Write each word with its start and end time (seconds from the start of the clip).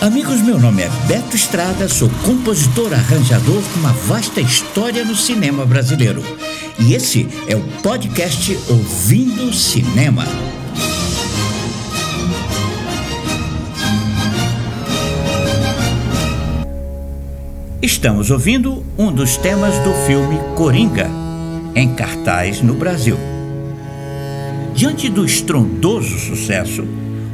Amigos, 0.00 0.40
meu 0.40 0.58
nome 0.58 0.80
é 0.80 0.88
Beto 1.06 1.36
Estrada, 1.36 1.86
sou 1.86 2.08
compositor, 2.24 2.90
arranjador 2.90 3.62
com 3.62 3.80
uma 3.80 3.92
vasta 3.92 4.40
história 4.40 5.04
no 5.04 5.14
cinema 5.14 5.66
brasileiro. 5.66 6.22
E 6.78 6.94
esse 6.94 7.28
é 7.46 7.54
o 7.54 7.60
podcast 7.82 8.58
Ouvindo 8.70 9.52
Cinema. 9.52 10.24
Estamos 17.82 18.30
ouvindo 18.30 18.82
um 18.96 19.12
dos 19.12 19.36
temas 19.36 19.74
do 19.80 19.92
filme 20.06 20.38
Coringa, 20.56 21.10
em 21.74 21.94
cartaz 21.94 22.62
no 22.62 22.72
Brasil. 22.72 23.18
Diante 24.74 25.10
do 25.10 25.26
estrondoso 25.26 26.18
sucesso, 26.18 26.88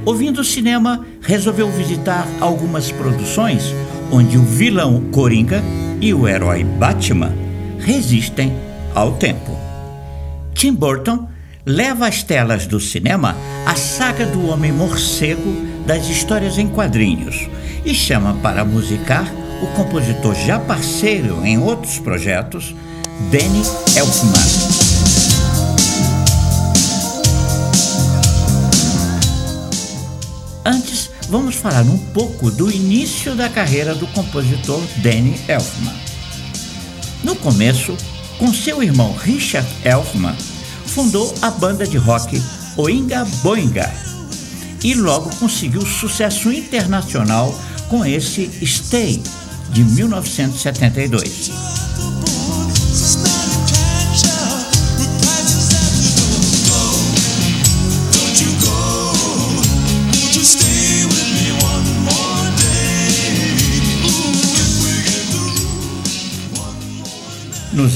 Ouvindo 0.06 0.44
cinema, 0.44 1.04
resolveu 1.20 1.68
visitar 1.68 2.28
algumas 2.40 2.92
produções 2.92 3.74
onde 4.12 4.38
o 4.38 4.42
vilão 4.42 5.02
Coringa 5.10 5.60
e 6.00 6.14
o 6.14 6.28
herói 6.28 6.62
Batman 6.62 7.34
resistem 7.80 8.52
ao 8.94 9.14
tempo. 9.14 9.50
Tim 10.54 10.72
Burton 10.72 11.28
leva 11.66 12.06
às 12.06 12.22
telas 12.22 12.68
do 12.68 12.78
cinema 12.78 13.34
a 13.66 13.74
saga 13.74 14.24
do 14.24 14.46
Homem 14.46 14.70
Morcego 14.70 15.52
das 15.84 16.08
histórias 16.08 16.56
em 16.56 16.68
quadrinhos 16.68 17.48
e 17.84 17.92
chama 17.92 18.34
para 18.34 18.64
musicar 18.64 19.28
o 19.60 19.66
compositor 19.74 20.36
já 20.36 20.60
parceiro 20.60 21.44
em 21.44 21.58
outros 21.58 21.98
projetos, 21.98 22.76
Danny 23.32 23.62
Elfman. 23.96 24.75
Vamos 31.38 31.56
falar 31.56 31.82
um 31.82 31.98
pouco 31.98 32.50
do 32.50 32.70
início 32.70 33.34
da 33.34 33.46
carreira 33.46 33.94
do 33.94 34.06
compositor 34.06 34.82
Danny 35.02 35.38
Elfman. 35.46 35.92
No 37.22 37.36
começo, 37.36 37.94
com 38.38 38.50
seu 38.54 38.82
irmão 38.82 39.14
Richard 39.14 39.68
Elfman, 39.84 40.34
fundou 40.86 41.34
a 41.42 41.50
banda 41.50 41.86
de 41.86 41.98
rock 41.98 42.42
Oinga 42.78 43.26
Boinga 43.42 43.92
e 44.82 44.94
logo 44.94 45.28
conseguiu 45.36 45.84
sucesso 45.84 46.50
internacional 46.50 47.54
com 47.90 48.02
esse 48.02 48.50
Stay 48.64 49.22
de 49.68 49.84
1972. 49.84 51.50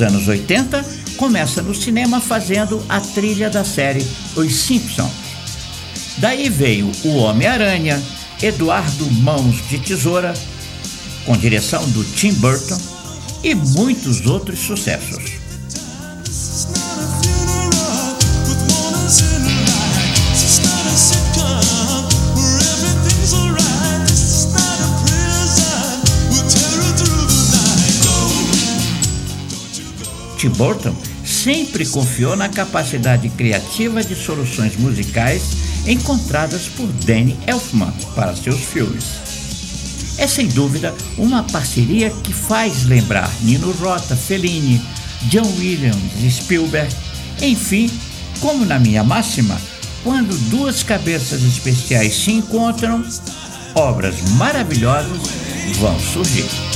Nos 0.00 0.14
anos 0.14 0.28
80, 0.28 0.82
começa 1.18 1.60
no 1.60 1.74
cinema 1.74 2.22
fazendo 2.22 2.82
a 2.88 3.02
trilha 3.02 3.50
da 3.50 3.62
série 3.62 4.02
Os 4.34 4.50
Simpsons. 4.54 5.10
Daí 6.16 6.48
veio 6.48 6.90
O 7.04 7.16
Homem-Aranha, 7.16 8.02
Eduardo 8.40 9.04
Mãos 9.12 9.56
de 9.68 9.78
Tesoura, 9.78 10.32
com 11.26 11.36
direção 11.36 11.86
do 11.90 12.02
Tim 12.02 12.32
Burton 12.32 12.80
e 13.44 13.54
muitos 13.54 14.24
outros 14.24 14.60
sucessos. 14.60 15.39
Tim 30.40 30.48
Burton 30.48 30.96
sempre 31.22 31.84
confiou 31.84 32.34
na 32.34 32.48
capacidade 32.48 33.28
criativa 33.28 34.02
de 34.02 34.14
soluções 34.14 34.74
musicais 34.74 35.42
encontradas 35.86 36.62
por 36.66 36.86
Danny 37.04 37.38
Elfman 37.46 37.92
para 38.14 38.34
seus 38.34 38.58
filmes. 38.58 39.04
É 40.16 40.26
sem 40.26 40.48
dúvida 40.48 40.94
uma 41.18 41.42
parceria 41.42 42.08
que 42.08 42.32
faz 42.32 42.86
lembrar 42.86 43.30
Nino 43.42 43.70
Rota, 43.72 44.16
Fellini, 44.16 44.80
John 45.24 45.46
Williams 45.58 46.00
Spielberg, 46.30 46.90
enfim, 47.42 47.90
como 48.40 48.64
na 48.64 48.78
minha 48.78 49.04
máxima, 49.04 49.60
quando 50.02 50.34
duas 50.48 50.82
cabeças 50.82 51.42
especiais 51.42 52.14
se 52.14 52.32
encontram, 52.32 53.04
obras 53.74 54.14
maravilhosas 54.38 55.20
vão 55.78 56.00
surgir. 56.00 56.69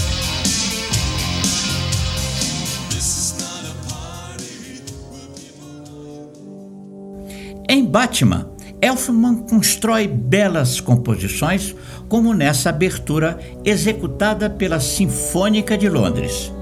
Batman, 7.95 8.49
Elfman 8.83 9.37
constrói 9.49 10.09
belas 10.09 10.81
composições, 10.81 11.77
como 12.09 12.35
nessa 12.35 12.71
abertura 12.71 13.39
executada 13.65 14.51
pela 14.51 14.81
Sinfônica 14.81 15.79
de 15.79 15.89
Londres. 15.89 16.53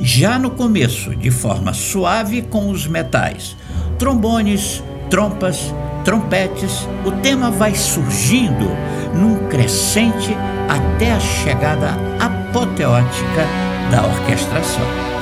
Já 0.00 0.38
no 0.38 0.52
começo, 0.52 1.14
de 1.14 1.30
forma 1.30 1.74
suave 1.74 2.40
com 2.40 2.70
os 2.70 2.86
metais, 2.86 3.54
trombones, 3.98 4.82
trompas, 5.10 5.74
trompetes, 6.02 6.88
o 7.04 7.12
tema 7.20 7.50
vai 7.50 7.74
surgindo 7.74 8.70
num 9.14 9.50
crescente 9.50 10.34
até 10.66 11.12
a 11.12 11.20
chegada 11.20 11.90
apoteótica 12.18 13.46
da 13.90 14.06
orquestração. 14.06 15.13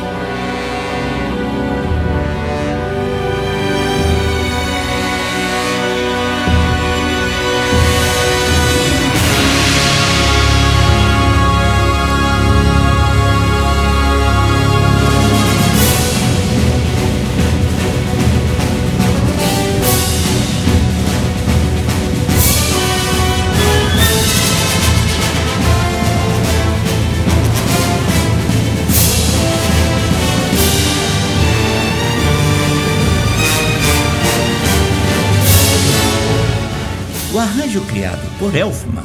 O 37.32 37.38
arranjo 37.38 37.80
criado 37.86 38.20
por 38.38 38.54
Elfman 38.54 39.02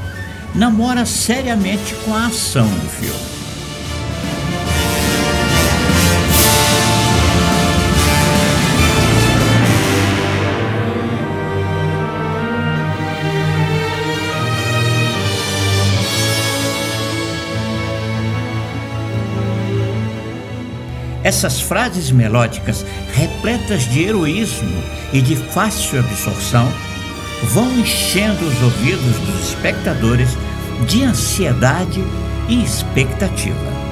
namora 0.54 1.06
seriamente 1.06 1.96
com 2.04 2.14
a 2.14 2.26
ação 2.28 2.68
do 2.68 2.90
filme. 2.90 3.38
Essas 21.24 21.62
frases 21.62 22.12
melódicas, 22.12 22.86
repletas 23.14 23.84
de 23.90 24.04
heroísmo 24.04 24.84
e 25.14 25.22
de 25.22 25.36
fácil 25.36 26.00
absorção, 26.00 26.68
vão 27.44 27.72
enchendo 27.80 28.46
os 28.46 28.62
ouvidos 28.62 29.20
dos 29.20 29.50
espectadores 29.50 30.30
de 30.88 31.04
ansiedade 31.04 32.04
e 32.48 32.64
expectativa. 32.64 33.87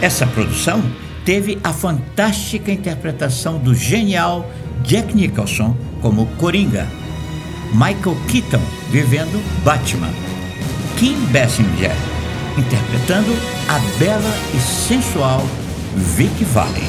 Essa 0.00 0.26
produção 0.26 0.82
teve 1.24 1.58
a 1.64 1.72
fantástica 1.72 2.70
interpretação 2.70 3.58
do 3.58 3.74
genial 3.74 4.48
Jack 4.84 5.14
Nicholson 5.14 5.74
como 6.02 6.26
Coringa, 6.36 6.86
Michael 7.72 8.16
Keaton 8.28 8.60
vivendo 8.90 9.42
Batman, 9.64 10.12
Kim 10.98 11.16
Basinger, 11.32 11.96
interpretando 12.58 13.32
a 13.68 13.78
bela 13.98 14.34
e 14.54 14.60
sensual 14.60 15.42
Vic 15.96 16.44
Valley. 16.44 16.84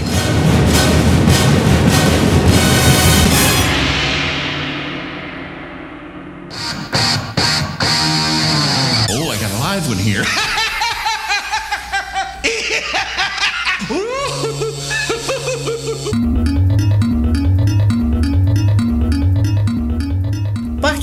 Oh, 9.10 9.32
I 9.32 9.38
got 9.40 9.52
a 9.52 9.60
live 9.60 9.88
one 9.88 9.98
here. 9.98 10.26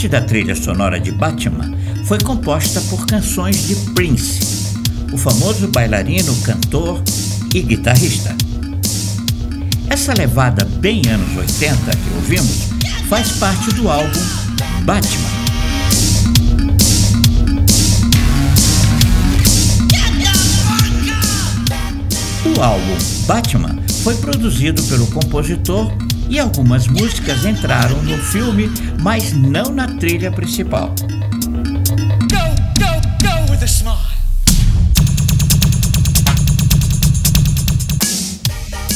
Parte 0.04 0.08
da 0.08 0.20
trilha 0.20 0.54
sonora 0.54 1.00
de 1.00 1.10
Batman 1.10 1.72
foi 2.04 2.18
composta 2.18 2.78
por 2.90 3.06
canções 3.06 3.66
de 3.66 3.74
Prince, 3.92 4.76
o 5.10 5.16
famoso 5.16 5.66
bailarino, 5.68 6.36
cantor 6.42 7.02
e 7.54 7.62
guitarrista. 7.62 8.36
Essa 9.88 10.12
levada 10.12 10.62
bem 10.78 11.00
anos 11.08 11.34
80 11.34 11.90
que 11.90 12.14
ouvimos 12.16 12.68
faz 13.08 13.32
parte 13.38 13.72
do 13.76 13.88
álbum 13.88 14.20
Batman. 14.82 15.30
O 22.54 22.60
álbum 22.60 22.98
Batman 23.26 23.78
foi 24.02 24.14
produzido 24.16 24.82
pelo 24.82 25.06
compositor 25.06 25.90
e 26.28 26.38
algumas 26.38 26.86
músicas 26.86 27.44
entraram 27.44 28.02
no 28.02 28.16
filme, 28.18 28.70
mas 29.00 29.32
não 29.32 29.70
na 29.70 29.86
trilha 29.86 30.30
principal. 30.30 30.94
Go, 32.30 32.44
go, 32.78 33.00
go 33.22 33.52
with 33.52 33.62
a 33.62 33.66
smile. 33.66 33.98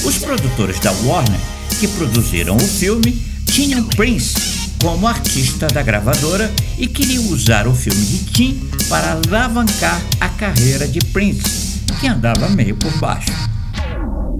Os 0.04 0.18
produtores 0.18 0.80
da 0.80 0.92
Warner, 0.92 1.40
que 1.78 1.88
produziram 1.88 2.56
o 2.56 2.60
filme, 2.60 3.12
tinham 3.46 3.84
Prince 3.84 4.58
como 4.80 5.08
artista 5.08 5.66
da 5.66 5.82
gravadora 5.82 6.52
e 6.78 6.86
queriam 6.86 7.24
usar 7.28 7.66
o 7.66 7.74
filme 7.74 8.00
de 8.00 8.18
Tim 8.26 8.70
para 8.88 9.12
alavancar 9.12 10.00
a 10.20 10.28
carreira 10.28 10.86
de 10.86 11.00
Prince, 11.00 11.80
que 12.00 12.06
andava 12.06 12.48
meio 12.48 12.76
por 12.76 12.96
baixo. 12.98 13.32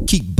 Keep 0.06 0.31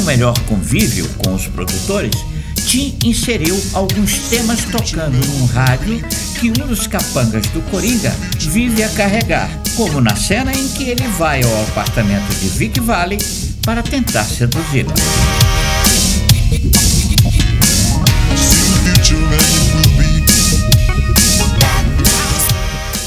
um 0.00 0.04
melhor 0.04 0.38
convívio 0.40 1.06
com 1.18 1.34
os 1.34 1.46
produtores, 1.46 2.14
Tim 2.66 2.96
inseriu 3.04 3.60
alguns 3.74 4.30
temas 4.30 4.60
tocando 4.64 5.14
num 5.26 5.46
rádio 5.46 6.02
que 6.38 6.48
um 6.48 6.66
dos 6.66 6.86
capangas 6.86 7.46
do 7.48 7.60
Coringa 7.70 8.10
vive 8.38 8.82
a 8.82 8.88
carregar, 8.90 9.50
como 9.76 10.00
na 10.00 10.16
cena 10.16 10.52
em 10.52 10.68
que 10.68 10.84
ele 10.84 11.06
vai 11.18 11.42
ao 11.42 11.62
apartamento 11.64 12.28
de 12.40 12.48
Vic 12.48 12.80
Valley 12.80 13.18
para 13.62 13.82
tentar 13.82 14.24
seduzi-la. 14.24 14.94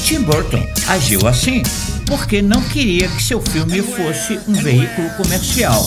Tim 0.04 0.22
Burton 0.22 0.64
agiu 0.86 1.26
assim 1.26 1.62
porque 2.06 2.40
não 2.42 2.62
queria 2.62 3.08
que 3.08 3.22
seu 3.22 3.40
filme 3.40 3.82
fosse 3.82 4.38
um 4.46 4.52
veículo 4.52 5.10
comercial. 5.16 5.82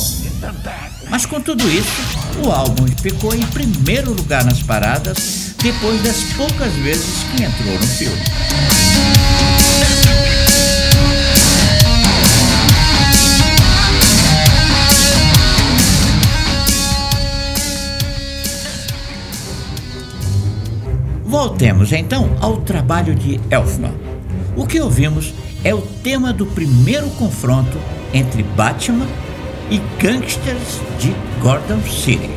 Mas 1.09 1.25
com 1.25 1.39
tudo 1.39 1.67
isso, 1.69 2.01
o 2.45 2.51
álbum 2.51 2.85
ficou 3.01 3.33
em 3.33 3.41
primeiro 3.47 4.13
lugar 4.13 4.43
nas 4.43 4.61
paradas 4.61 5.55
depois 5.61 6.01
das 6.03 6.21
poucas 6.33 6.73
vezes 6.73 7.23
que 7.35 7.43
entrou 7.43 7.73
no 7.73 7.87
filme. 7.87 8.21
Voltemos 21.23 21.91
então 21.93 22.37
ao 22.41 22.57
trabalho 22.57 23.15
de 23.15 23.39
Elfman. 23.49 23.93
O 24.55 24.65
que 24.65 24.79
ouvimos 24.79 25.33
é 25.63 25.73
o 25.73 25.81
tema 25.81 26.33
do 26.33 26.45
primeiro 26.45 27.09
confronto 27.11 27.77
entre 28.13 28.43
Batman 28.43 29.07
e 29.69 29.81
gangsters 30.01 30.81
de 30.99 31.13
Gordon 31.41 31.81
City. 31.81 32.29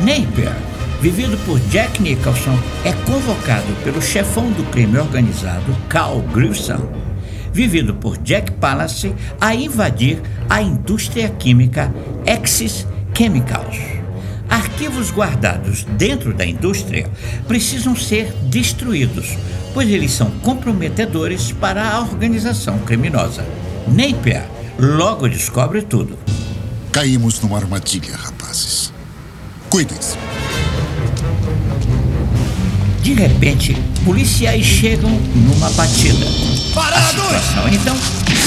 Napier, 0.00 0.56
vivido 1.00 1.36
por 1.44 1.58
Jack 1.68 2.00
Nicholson, 2.02 2.58
é 2.84 2.92
convocado 3.04 3.72
pelo 3.84 4.00
chefão 4.00 4.50
do 4.52 4.64
crime 4.70 4.98
organizado, 4.98 5.76
Carl 5.88 6.20
Grissom, 6.32 6.88
vivido 7.52 7.94
por 7.94 8.16
Jack 8.18 8.52
Palance, 8.52 9.14
a 9.40 9.54
invadir 9.54 10.20
a 10.48 10.62
indústria 10.62 11.28
química 11.28 11.92
Axis 12.26 12.86
Chemicals. 13.16 13.78
Arquivos 14.48 15.12
guardados 15.12 15.84
dentro 15.84 16.32
da 16.32 16.44
indústria 16.44 17.06
precisam 17.46 17.94
ser 17.94 18.32
destruídos, 18.44 19.36
pois 19.74 19.88
eles 19.88 20.12
são 20.12 20.30
comprometedores 20.42 21.52
para 21.52 21.88
a 21.88 22.00
organização 22.00 22.78
criminosa. 22.80 23.44
Napier 23.86 24.44
logo 24.80 25.28
descobre 25.28 25.82
tudo. 25.82 26.18
Caímos 26.90 27.40
numa 27.40 27.58
armadilha, 27.58 28.16
rapazes. 28.16 28.92
Cuidem-se. 29.68 30.16
De 33.02 33.12
repente, 33.12 33.76
policiais 34.04 34.64
chegam 34.64 35.10
numa 35.10 35.70
batida. 35.70 36.26
A 36.26 37.10
situação 37.10 37.68
então 37.68 37.96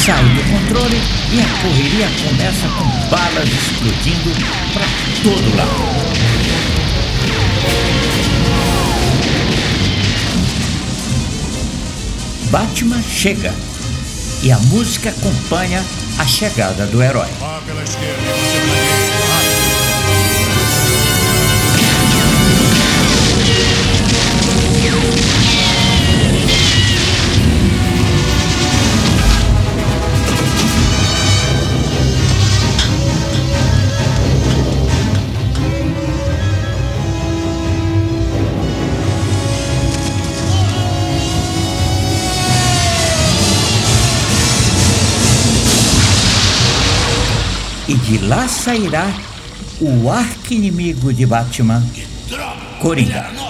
sai 0.06 0.24
do 0.24 0.44
controle 0.51 0.97
e 1.31 1.39
a 1.39 1.45
correria 1.62 2.09
começa 2.27 2.68
com 2.77 2.86
balas 3.09 3.47
explodindo 3.50 4.31
para 4.74 4.86
todo 5.24 5.56
lado. 5.56 5.94
Batman 12.50 13.01
chega 13.03 13.53
e 14.44 14.51
a 14.51 14.59
música 14.59 15.09
acompanha 15.09 15.83
a 16.18 16.25
chegada 16.25 16.86
do 16.88 17.01
herói. 17.01 17.30
De 48.03 48.17
lá 48.19 48.48
sairá 48.48 49.07
o 49.79 50.10
arqui-inimigo 50.10 51.13
de 51.13 51.25
Batman, 51.25 51.81
Coringa. 52.81 53.42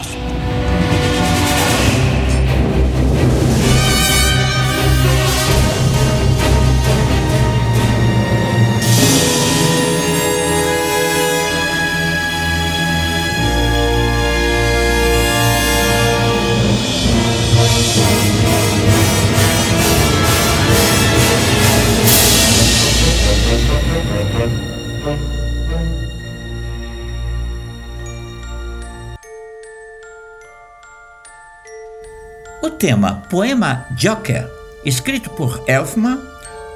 Tema 32.84 33.24
Poema 33.30 33.86
Joker, 33.92 34.46
escrito 34.84 35.30
por 35.30 35.64
Elfman, 35.68 36.20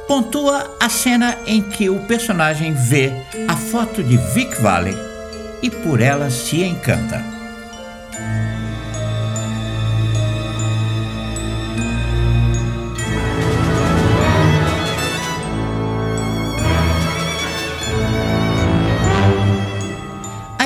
pontua 0.07 0.77
a 0.79 0.87
cena 0.87 1.37
em 1.45 1.61
que 1.61 1.89
o 1.89 1.99
personagem 2.07 2.73
vê 2.73 3.11
a 3.45 3.57
foto 3.57 4.01
de 4.01 4.15
Vic 4.33 4.55
Valley 4.61 4.95
e 5.61 5.69
por 5.69 5.99
ela 5.99 6.29
se 6.29 6.63
encanta. 6.63 7.21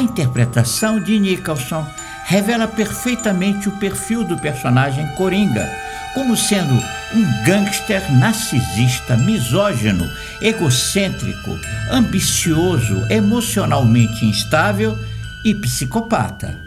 interpretação 0.01 0.99
de 0.99 1.17
Nicholson 1.19 1.87
revela 2.31 2.65
perfeitamente 2.65 3.67
o 3.67 3.73
perfil 3.73 4.23
do 4.23 4.37
personagem 4.37 5.05
Coringa, 5.15 5.69
como 6.13 6.37
sendo 6.37 6.73
um 6.73 7.43
gangster 7.43 8.01
narcisista, 8.13 9.17
misógino, 9.17 10.09
egocêntrico, 10.41 11.59
ambicioso, 11.91 13.05
emocionalmente 13.09 14.25
instável 14.25 14.97
e 15.43 15.53
psicopata. 15.55 16.57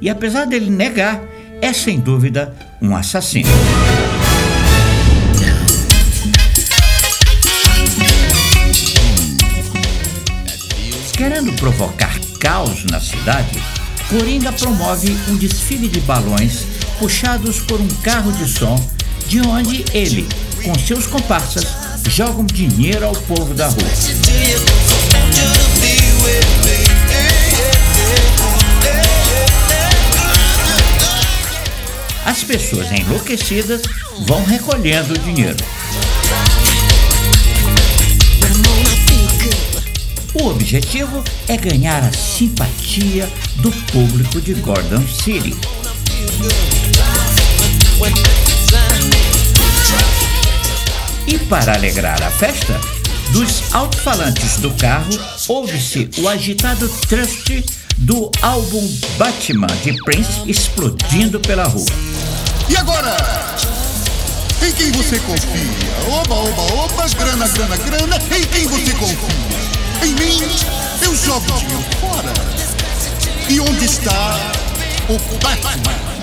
E 0.00 0.08
apesar 0.08 0.46
dele 0.46 0.70
negar, 0.70 1.20
é 1.60 1.72
sem 1.72 1.98
dúvida 1.98 2.54
um 2.80 2.94
assassino. 2.94 3.50
Querendo 11.16 11.52
provocar 11.54 12.14
caos 12.40 12.84
na 12.84 13.00
cidade, 13.00 13.60
Coringa 14.08 14.52
promove 14.52 15.10
um 15.28 15.36
desfile 15.36 15.88
de 15.88 16.00
balões 16.00 16.60
puxados 16.98 17.58
por 17.60 17.80
um 17.80 17.88
carro 18.02 18.30
de 18.32 18.48
som, 18.48 18.76
de 19.26 19.40
onde 19.40 19.84
ele, 19.92 20.28
com 20.62 20.78
seus 20.78 21.06
comparsas, 21.06 21.66
jogam 22.08 22.46
dinheiro 22.46 23.04
ao 23.04 23.12
povo 23.12 23.52
da 23.52 23.66
rua. 23.66 23.76
As 32.24 32.44
pessoas 32.44 32.92
enlouquecidas 32.92 33.82
vão 34.20 34.44
recolhendo 34.44 35.14
o 35.14 35.18
dinheiro. 35.18 35.56
O 40.38 40.48
objetivo 40.48 41.24
é 41.48 41.56
ganhar 41.56 42.02
a 42.02 42.12
simpatia 42.12 43.26
do 43.56 43.72
público 43.90 44.38
de 44.40 44.52
Gordon 44.54 45.02
City. 45.08 45.56
E 51.26 51.38
para 51.38 51.74
alegrar 51.74 52.22
a 52.22 52.30
festa, 52.30 52.78
dos 53.32 53.72
alto-falantes 53.72 54.58
do 54.58 54.70
carro 54.72 55.10
ouve-se 55.48 56.10
o 56.18 56.28
agitado 56.28 56.86
trust 57.08 57.64
do 57.96 58.30
álbum 58.42 58.86
Batman 59.16 59.68
de 59.82 59.94
Prince 60.04 60.42
explodindo 60.46 61.40
pela 61.40 61.64
rua. 61.64 61.86
E 62.68 62.76
agora? 62.76 63.16
Em 64.62 64.72
quem 64.72 64.92
você 64.92 65.18
confia? 65.20 66.10
Oba, 66.10 66.34
oba, 66.34 66.62
oba, 66.74 67.08
grana, 67.08 67.48
grana, 67.48 67.76
grana. 67.78 68.16
Em 68.36 68.44
quem 68.44 68.66
você 68.66 68.92
confia? 68.92 69.75
Em 70.02 70.14
mim? 70.14 70.40
Eu 71.02 71.14
jogo 71.14 71.46
dinheiro 71.58 71.84
fora. 72.00 72.32
E 73.48 73.60
onde 73.60 73.84
está 73.84 74.36
o 75.08 75.18
Batman? 75.38 76.16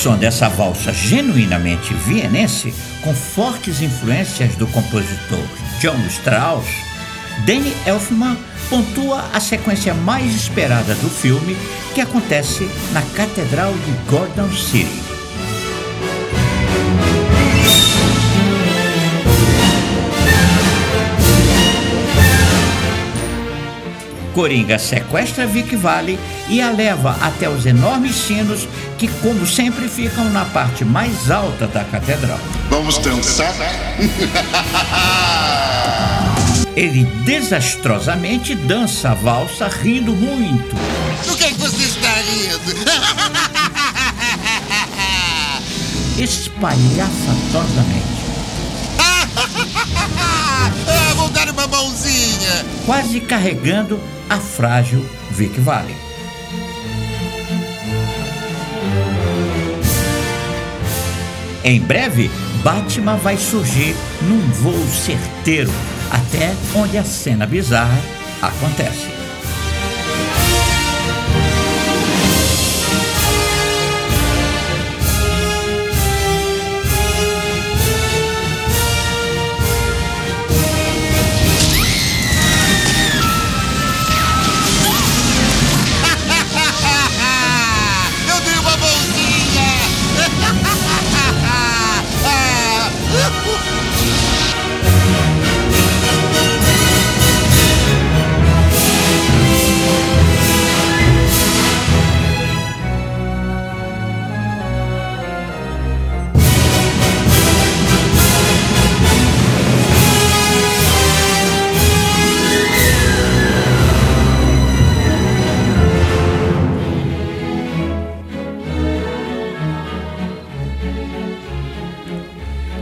Som 0.00 0.16
dessa 0.16 0.48
valsa 0.48 0.94
genuinamente 0.94 1.92
vienense, 1.92 2.72
com 3.02 3.14
fortes 3.14 3.82
influências 3.82 4.56
do 4.56 4.66
compositor 4.68 5.44
John 5.78 5.98
Strauss, 6.06 6.66
Danny 7.44 7.74
Elfman 7.84 8.34
pontua 8.70 9.22
a 9.34 9.40
sequência 9.40 9.92
mais 9.92 10.34
esperada 10.34 10.94
do 10.94 11.10
filme, 11.10 11.54
que 11.94 12.00
acontece 12.00 12.66
na 12.92 13.02
Catedral 13.14 13.74
de 13.74 14.10
Gordon 14.10 14.50
City. 14.52 15.09
Coringa 24.34 24.78
sequestra 24.78 25.46
Vic 25.46 25.74
Vale 25.76 26.18
e 26.48 26.60
a 26.60 26.70
leva 26.70 27.16
até 27.20 27.48
os 27.48 27.64
enormes 27.66 28.16
sinos 28.16 28.66
que, 28.98 29.08
como 29.08 29.46
sempre, 29.46 29.88
ficam 29.88 30.24
na 30.30 30.44
parte 30.44 30.84
mais 30.84 31.30
alta 31.30 31.66
da 31.66 31.84
catedral. 31.84 32.38
Vamos 32.68 32.98
dançar? 32.98 33.54
Ele 36.76 37.04
desastrosamente 37.24 38.54
dança 38.54 39.10
a 39.10 39.14
valsa, 39.14 39.66
rindo 39.68 40.12
muito. 40.12 40.76
Do 41.26 41.36
que, 41.36 41.44
é 41.44 41.48
que 41.48 41.58
você 41.58 41.82
está 41.82 42.12
rindo? 42.14 42.80
espalhafatosamente, 46.22 48.20
ah, 50.18 50.70
vou 51.16 51.28
dar 51.30 51.48
uma 51.48 51.66
mãozinha. 51.66 52.09
Quase 52.86 53.20
carregando 53.20 54.00
a 54.28 54.38
frágil 54.38 55.04
Vic 55.30 55.60
Vale. 55.60 55.94
Em 61.62 61.80
breve, 61.80 62.30
Batman 62.62 63.16
vai 63.16 63.36
surgir 63.36 63.94
num 64.22 64.40
voo 64.52 64.86
certeiro 64.88 65.70
até 66.10 66.54
onde 66.74 66.96
a 66.96 67.04
cena 67.04 67.46
bizarra 67.46 67.98
acontece. 68.40 69.19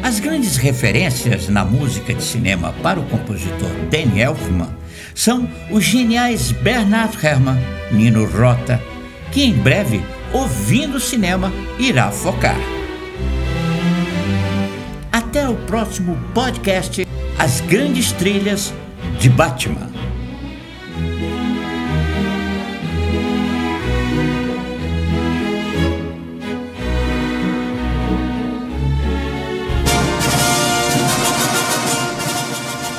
As 0.08 0.20
grandes 0.20 0.56
referências 0.56 1.50
na 1.50 1.66
música 1.66 2.14
de 2.14 2.22
cinema 2.22 2.72
para 2.82 2.98
o 2.98 3.04
compositor 3.10 3.68
Danny 3.90 4.22
Elfman 4.22 4.74
são 5.14 5.46
os 5.70 5.84
geniais 5.84 6.50
Bernard 6.50 7.14
Herrmann, 7.22 7.58
Nino 7.92 8.24
Rota, 8.24 8.82
que 9.30 9.42
em 9.42 9.52
breve, 9.52 10.00
ouvindo 10.32 10.98
cinema, 10.98 11.52
irá 11.78 12.10
focar. 12.10 12.56
Até 15.12 15.46
o 15.46 15.56
próximo 15.66 16.16
podcast 16.32 17.06
As 17.38 17.60
Grandes 17.60 18.10
Trilhas 18.12 18.72
de 19.20 19.28
Batman. 19.28 19.97